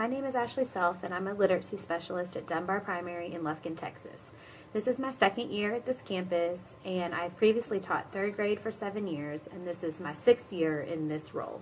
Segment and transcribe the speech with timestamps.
[0.00, 3.76] My name is Ashley Self, and I'm a literacy specialist at Dunbar Primary in Lufkin,
[3.76, 4.30] Texas.
[4.72, 8.72] This is my second year at this campus, and I've previously taught third grade for
[8.72, 11.60] seven years, and this is my sixth year in this role.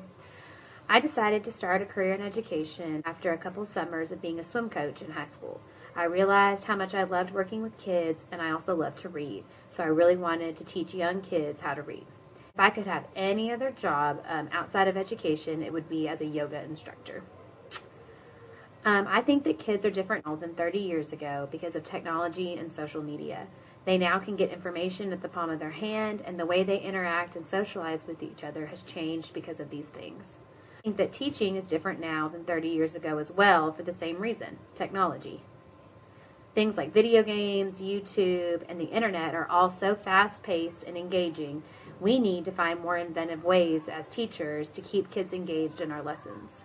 [0.88, 4.45] I decided to start a career in education after a couple summers of being a
[4.45, 5.61] swim coach in high school.
[5.96, 9.43] I realized how much I loved working with kids, and I also loved to read,
[9.68, 12.07] so I really wanted to teach young kids how to read.
[12.55, 16.20] If I could have any other job um, outside of education, it would be as
[16.20, 17.25] a yoga instructor.
[18.88, 22.55] Um, I think that kids are different now than 30 years ago because of technology
[22.55, 23.47] and social media.
[23.84, 26.80] They now can get information at the palm of their hand, and the way they
[26.80, 30.38] interact and socialize with each other has changed because of these things.
[30.78, 33.92] I think that teaching is different now than 30 years ago as well for the
[33.92, 35.42] same reason technology.
[36.55, 41.62] Things like video games, YouTube, and the internet are all so fast paced and engaging,
[42.00, 46.02] we need to find more inventive ways as teachers to keep kids engaged in our
[46.02, 46.64] lessons.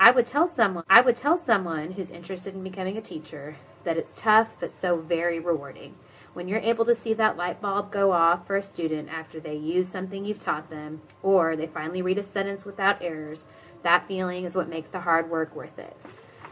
[0.00, 3.96] I would tell someone I would tell someone who's interested in becoming a teacher that
[3.96, 5.96] it's tough but so very rewarding.
[6.34, 9.56] When you're able to see that light bulb go off for a student after they
[9.56, 13.46] use something you've taught them or they finally read a sentence without errors,
[13.82, 15.96] that feeling is what makes the hard work worth it.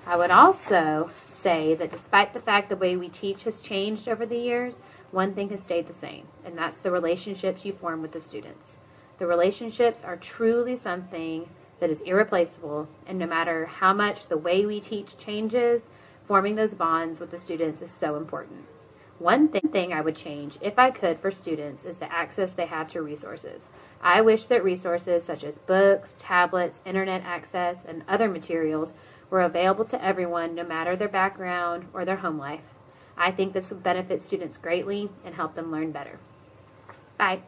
[0.07, 4.27] I would also say that despite the fact the way we teach has changed over
[4.27, 4.81] the years,
[5.13, 8.77] one thing has stayed the same, and that's the relationships you form with the students.
[9.19, 11.49] The relationships are truly something
[11.81, 15.91] that is irreplaceable, and no matter how much the way we teach changes,
[16.25, 18.65] forming those bonds with the students is so important.
[19.19, 22.67] One th- thing I would change, if I could, for students is the access they
[22.67, 23.71] have to resources.
[24.03, 28.93] I wish that resources such as books, tablets, internet access, and other materials
[29.31, 32.65] were available to everyone no matter their background or their home life.
[33.17, 36.19] I think this would benefit students greatly and help them learn better.
[37.17, 37.41] Bye.